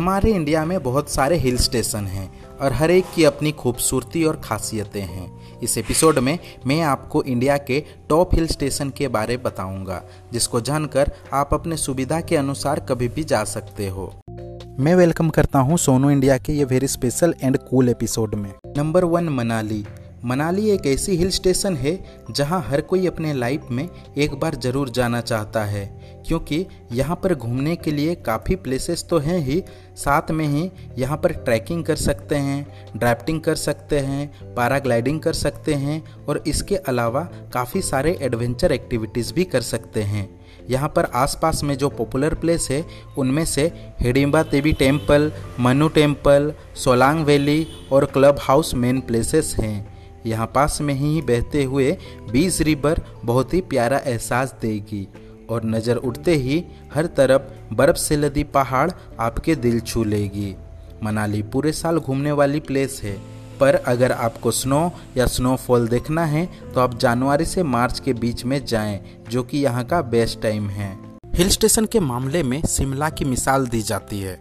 [0.00, 4.40] हमारे इंडिया में बहुत सारे हिल स्टेशन हैं और हर एक की अपनी खूबसूरती और
[4.44, 10.02] खासियतें हैं। इस एपिसोड में मैं आपको इंडिया के टॉप हिल स्टेशन के बारे बताऊँगा,
[10.32, 14.12] जिसको जानकर आप अपने सुविधा के अनुसार कभी भी जा सकते हो।
[14.78, 19.04] मैं वेलकम करता हूँ सोनू इंडिया के ये very special and cool episode में। Number
[19.04, 19.84] one Manali.
[20.24, 21.98] मनाली एक ऐसी हिल स्टेशन है
[22.30, 25.84] जहाँ हर कोई अपने लाइफ में एक बार ज़रूर जाना चाहता है,
[26.26, 29.62] क्योंकि यहाँ पर घूमने के लिए काफ़ी प्लेसेस तो हैं ही,
[29.96, 35.32] साथ में ही यहाँ पर ट्रैकिंग कर सकते हैं ड्राफ्टिंग कर सकते हैं पैराग्लाइडिंग कर
[35.34, 37.22] सकते हैं, और इसके अलावा
[37.54, 40.28] काफ़ी सारे एडवेंचर एक्टिविटीज़ भी कर सकते हैं।
[40.70, 42.84] यहाँ पर आसपास में जो पॉपुलर प्लेस है,
[43.18, 43.64] उनमें से
[44.00, 45.30] Hidimba Devi temple
[45.60, 51.64] Manu temple Solang valley और क्लब हाउस मेन प्लेसेस हैं। यहाँ पास में ही बहते
[51.64, 51.90] हुए
[52.32, 55.06] बीस रिवर बहुत ही प्यारा एहसास देगी
[55.50, 56.62] और नज़र उठते ही
[56.94, 60.54] हर तरफ़ बर्फ़ से लदी पहाड़ आपके दिल छू लेगी।
[61.02, 63.16] मनाली पूरे साल घूमने वाली प्लेस है।
[63.60, 68.44] पर अगर आपको स्नो या स्नोफॉल देखना है तो आप जनवरी से मार्च के बीच
[68.44, 70.92] में जाएँ, जो कि यहाँ का बेस्ट टाइम है।
[71.34, 74.38] हिल स्टेशन के मामले में शिमला की मिसाल दी जाती है,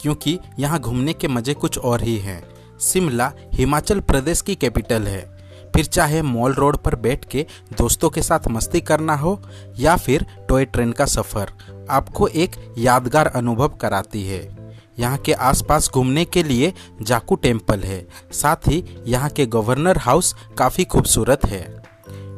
[0.00, 2.42] क्योंकि यहाँ घूमने के मज़े कुछ और ही हैं।
[2.80, 5.40] शिमला, हिमाचल प्रदेश की कैपिटल है।
[5.74, 7.46] फिर चाहे मॉल रोड पर बैठ के
[7.78, 9.40] दोस्तों के साथ मस्ती करना हो,
[9.78, 11.52] या फिर टॉय ट्रेन का सफ़र,
[11.90, 14.60] आपको एक यादगार अनुभव कराती है।
[14.98, 20.34] यहाँ के आसपास घूमने के लिए जाकू टेंपल है। साथ ही यहाँ के गवर्नर हाउस
[20.58, 21.82] काफ़ी खूबसूरत है।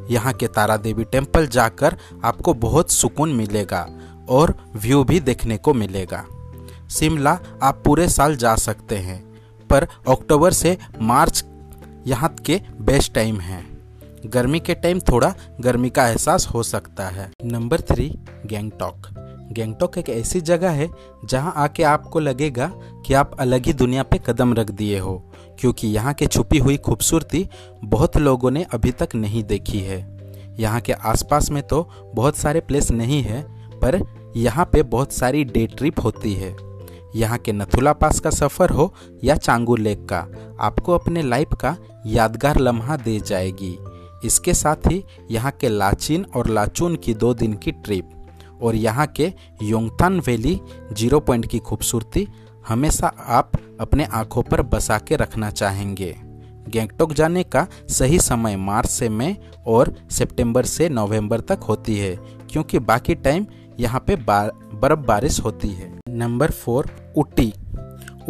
[0.09, 3.87] यहाँ के तारा देवी टेंपल जाकर आपको बहुत सुकून मिलेगा
[4.29, 6.25] और व्यू भी देखने को मिलेगा।
[6.89, 9.32] शिमला, आप पूरे साल जा सकते हैं।
[9.73, 11.43] पर अक्टूबर से मार्च
[12.07, 13.63] यहाँ के बेस्ट टाइम है।
[14.25, 18.07] गर्मी के टाइम थोड़ा गर्मी का एहसास हो सकता है। Number three,
[18.45, 19.07] Gangtok.
[19.51, 20.89] गैंगटॉक एक ऐसी जगह है
[21.25, 22.71] जहाँ आके आपको लगेगा
[23.05, 25.17] कि आप अलग ही दुनिया पे कदम रख दिए हो,
[25.59, 27.47] क्योंकि यहाँ के छुपी हुई खूबसूरती
[27.83, 29.99] बहुत लोगों ने अभी तक नहीं देखी है।
[30.59, 33.41] यहाँ के आसपास में तो बहुत सारे प्लेस नहीं है,
[33.79, 33.99] पर
[34.37, 36.51] यहाँ पे बहुत सारी डे ट्रिप होती है।
[37.15, 38.93] यहाँ के नथुला पास का सफ़र हो
[39.23, 40.27] या चांगू लेक का,
[40.59, 41.75] आपको अपने लाइफ का
[42.07, 43.77] यादगार लम्हा दे जाएगी।
[44.25, 48.09] इसके साथ ही यहाँ के लाचिन और लाचून की दो दिन की ट्रिप
[48.61, 49.31] और यहाँ के
[49.63, 50.59] योंगतान वैली
[50.93, 52.27] ज़ीरो पॉइंट की खूबसूरती
[52.67, 53.51] हमेशा आप
[53.81, 56.15] अपने आँखों पर बसा के रखना चाहेंगे।
[56.67, 59.35] गैंगटोक जाने का सही समय मार्च से मई
[59.67, 62.15] और सितंबर से नवंबर तक होती है,
[62.51, 63.45] क्योंकि बाकी टाइम
[63.79, 67.53] यहाँ पे बर्फ़ बारिश होती है। नंबर फोर उटी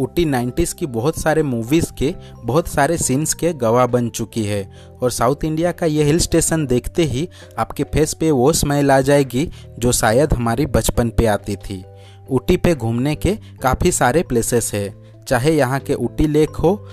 [0.00, 2.14] उटी 90s की बहुत सारे मूवीज़ के,
[2.44, 4.70] बहुत सारे सीन्स के गवाह बन चुकी है।
[5.02, 7.28] और साउथ इंडिया का ये हिल स्टेशन देखते ही
[7.58, 11.84] आपके फेस पे वो स्माइल आ जाएगी, जो शायद हमारी बचपन पे आती थी।
[12.30, 14.94] ऊटी पे घूमने के काफ़ी सारे प्लेसेस है,
[15.28, 16.88] चाहे यहाँ के ऊटी लेक हो,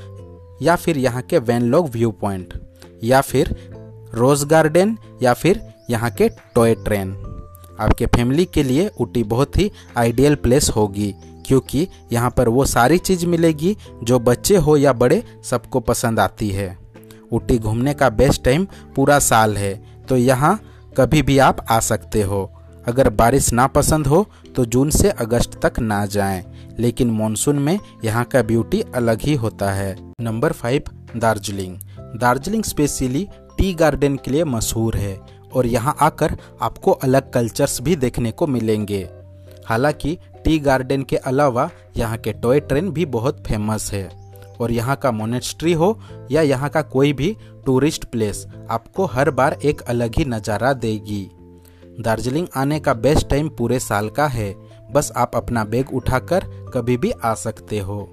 [0.61, 2.53] या फिर यहाँ के वैनलॉग व्यू पॉइंट
[3.03, 3.55] या फिर
[4.13, 7.30] रोज़ गार्डन या फिर यहाँ के टॉय ट्रेन
[7.81, 11.13] आपके फैमिली के लिए ऊटी बहुत ही आइडियल प्लेस होगी
[11.47, 16.49] क्योंकि यहाँ पर वो सारी चीज़ मिलेगी जो बच्चे हो या बड़े सबको पसंद आती
[16.49, 16.77] है।
[17.31, 19.73] ऊटी घूमने का बेस्ट टाइम पूरा साल है
[20.09, 20.59] तो यहाँ
[20.97, 22.49] कभी भी आप आ सकते हो।
[22.87, 24.25] अगर बारिश ना पसंद हो
[24.55, 26.43] तो जून से अगस्त तक ना जाएँ,
[26.79, 30.83] लेकिन मॉनसून में यहाँ का ब्यूटी अलग ही होता है। Number five
[31.15, 31.77] Darjeeling.
[32.15, 33.27] Darjeeling specially
[33.57, 35.13] tea garden के लिए मशहूर है।
[35.55, 39.07] और यहाँ आकर आपको अलग कल्चर्स भी देखने को मिलेंगे।
[39.65, 44.09] हालाँकि, टी गार्डन के अलावा यहाँ के टॉय ट्रेन भी बहुत फ़ेमस है।
[44.61, 45.99] और यहाँ का मोनेस्ट्री हो
[46.31, 47.35] या यहाँ का कोई भी
[47.65, 51.29] टूरिस्ट प्लेस आपको हर बार एक अलग ही नज़ारा देगी।
[51.99, 54.53] दार्जिलिंग आने का बेस्ट टाइम पूरे साल का है।
[54.91, 58.07] बस आप अपना बैग उठाकर कभी भी आ सकते हो।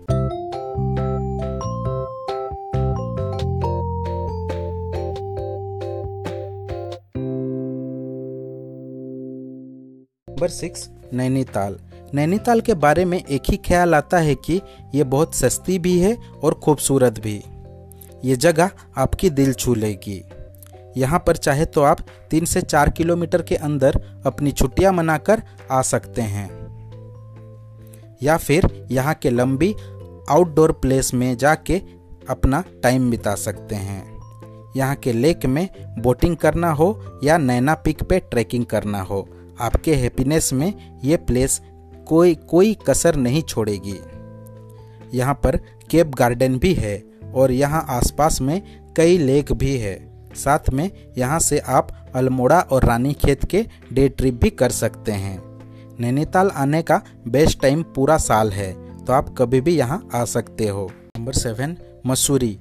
[10.38, 11.76] Number six, Nainital.
[12.14, 14.60] नैनीताल के बारे में एक ही ख्याल आता है कि
[14.94, 16.14] ये बहुत सस्ती भी है
[16.44, 17.34] और खूबसूरत भी।
[18.24, 20.22] ये जगह आपकी दिल छू लेगी।
[20.96, 25.80] यहाँ पर चाहे तो आप तीन से चार किलोमीटर के अंदर अपनी छुट्टियाँ मनाकर आ
[25.82, 26.48] सकते हैं।
[28.22, 29.72] या फिर यहाँ के लंबी
[30.30, 31.80] आउटडोर प्लेस में जाके
[32.30, 34.02] अपना टाइम बिता सकते हैं।
[34.76, 35.68] यहाँ के लेक में
[35.98, 39.26] बोटिंग करना हो या नैना पिक पे ट्रैकिंग करना हो।
[39.60, 40.72] आपके हैप्पीनेस में
[41.04, 41.60] ये प्लेस
[42.06, 43.98] कोई कोई कसर नहीं छोड़ेगी।
[45.12, 45.56] यहाँ पर
[45.90, 47.02] केप गार्डन भी है
[47.34, 48.60] और यहाँ आसपास में
[48.96, 49.96] कई लेक भी है।
[50.36, 55.12] साथ में यहाँ से आप अल्मोड़ा और रानी खेत के डे ट्रिप भी कर सकते
[55.12, 55.38] हैं।
[56.00, 58.72] नैनीताल आने का बेस्ट टाइम पूरा साल है
[59.04, 61.76] तो आप कभी भी यहाँ आ सकते हो। Number seven
[62.06, 62.58] Mussoorie.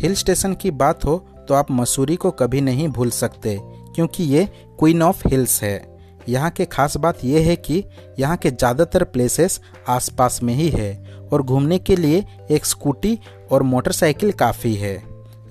[0.00, 1.16] Hill station की बात हो
[1.48, 3.56] तो आप मसूरी को कभी नहीं भूल सकते,
[3.94, 4.44] क्योंकि ये
[4.78, 5.78] क्वीन ऑफ़ हिल्स है।
[6.28, 7.84] यहाँ के खास बात यह है कि
[8.18, 10.92] यहाँ के ज़्यादातर प्लेसेस आसपास में ही है
[11.32, 13.18] और घूमने के लिए एक स्कूटी
[13.52, 14.94] और मोटरसाइकिल काफ़ी है।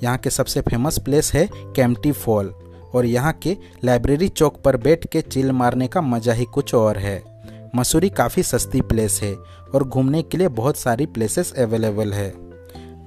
[0.04, 2.54] यहाँ के सबसे फ़ेमस प्लेस है कैम्पटी फॉल
[2.96, 6.98] और यहाँ के लाइब्रेरी चौक पर बैठ के चिल मारने का मज़ा ही कुछ और
[6.98, 7.22] है।
[7.76, 9.34] मसूरी काफ़ी सस्ती प्लेस है
[9.76, 12.34] और घूमने के लिए बहुत सारी प्लेसेस अवेलेबल है।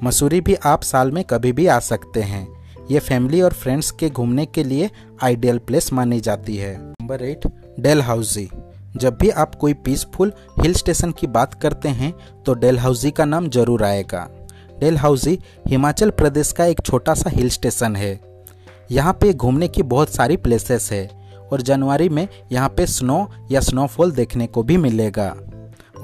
[0.04, 2.46] मसूरी भी आप साल में कभी भी आ सकते हैं।
[2.90, 4.90] ये फैमिली और फ्रेंड्स के घूमने के लिए
[5.22, 7.46] आइडियल प्लेस मानी जाती है। नंबर एट
[7.80, 8.48] डेल हाउसी
[8.94, 12.12] जब भी आप कोई पीसफुल हिल स्टेशन की बात करते हैं
[12.46, 14.26] तो डेल हाउसी का नाम ज़रूर आएगा।
[14.80, 15.38] डेल हाउसी
[15.68, 18.18] हिमाचल प्रदेश का एक छोटा सा हिल स्टेशन है।
[18.90, 21.06] यहाँ पे घूमने की बहुत सारी प्लेसेस है
[21.52, 25.34] और जनवरी में यहाँ पे स्नो या स्नोफॉल देखने को भी मिलेगा।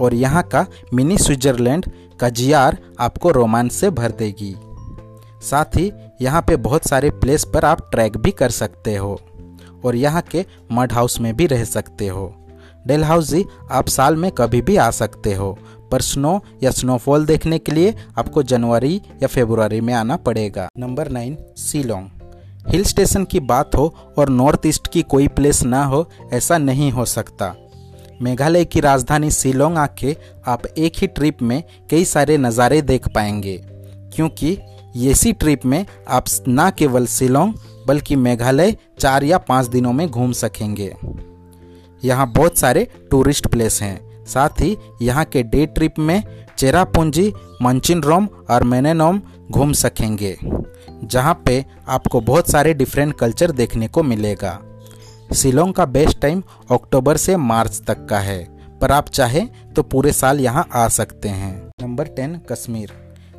[0.00, 1.86] और यहाँ का मिनी स्विट्जरलैंड
[2.20, 4.54] का जियार आपको रोमांच से भर देगी।
[5.42, 5.90] साथ ही
[6.22, 9.18] यहाँ पे बहुत सारे प्लेस पर आप ट्रैक भी कर सकते हो।
[9.84, 12.34] और यहाँ के मड हाउस में भी रह सकते हो।
[12.86, 15.58] डेल हाउसी आप साल में कभी भी आ सकते हो,
[15.92, 21.08] पर स्नो या स्नोफॉल देखने के लिए आपको जनवरी या फरवरी में आना पड़ेगा। Number
[21.08, 22.08] nine Shillong
[22.68, 26.90] hill station की बात हो और नॉर्थ ईस्ट की कोई प्लेस ना हो, ऐसा नहीं
[26.92, 27.54] हो सकता।
[28.22, 33.56] मेघालय की राजधानी शिलोंग आके आप एक ही ट्रिप में कई सारे नज़ारे देख पाएँगे,
[34.14, 34.58] क्योंकि
[35.04, 37.54] इसी ट्रिप में आप ना केवल शिलोंग
[37.86, 40.94] बल्कि मेघालय चार या पाँच दिनों में घूम सकेंगे।
[42.02, 46.22] यहाँ बहुत सारे टूरिस्ट प्लेस हैं। साथ ही यहाँ के डे ट्रिप में
[46.58, 50.36] चेरापूंजी मंचिन रोम और मैनेनोम घूम सकेंगे,
[51.04, 54.58] जहाँ पे आपको बहुत सारे डिफरेंट कल्चर देखने को मिलेगा।
[55.34, 58.44] शिलोंग का बेस्ट टाइम अक्टूबर से मार्च तक का है।
[58.80, 62.92] पर आप चाहें तो पूरे साल यहाँ आ सकते हैं। Number ten, Kashmir.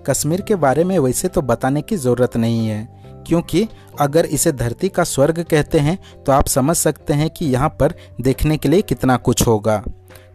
[0.06, 2.97] कश्मीर के बारे में वैसे तो बताने की ज़रूरत नहीं है।
[3.28, 3.68] क्योंकि
[4.00, 7.94] अगर इसे धरती का स्वर्ग कहते हैं तो आप समझ सकते हैं कि यहाँ पर
[8.22, 9.84] देखने के लिए कितना कुछ होगा।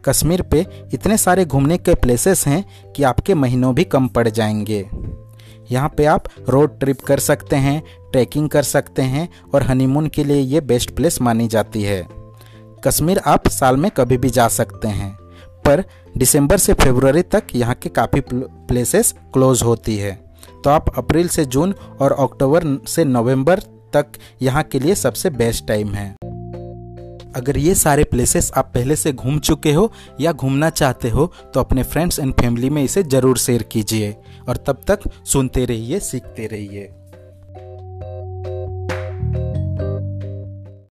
[0.05, 4.85] कश्मीर पे इतने सारे घूमने के प्लेसेस हैं कि आपके महीनों भी कम पड़ जाएँगे।
[5.71, 10.25] यहाँ पे आप रोड ट्रिप कर सकते हैं ट्रैकिंग कर सकते हैं और हनीमून के
[10.25, 12.07] लिए ये बेस्ट प्लेस मानी जाती है।
[12.85, 15.13] कश्मीर आप साल में कभी भी जा सकते हैं,
[15.65, 15.85] पर
[16.19, 20.13] दिसंबर से फरवरी तक यहाँ के काफ़ी प्लेसेस क्लोज होती है।
[20.65, 23.61] तो आप अप्रैल से जून और अक्टूबर से नवंबर
[23.95, 24.13] तक
[24.43, 26.15] यहाँ के लिए सबसे बेस्ट टाइम है।
[27.37, 31.61] अगर ये सारे प्लेसेस आप पहले से घूम चुके हो या घूमना चाहते हो तो
[31.61, 34.17] अपने फ्रेंड्स एंड फैमिली में इसे ज़रूर शेयर कीजिए
[34.49, 36.91] और तब तक सुनते रहिए, सीखते रहिए।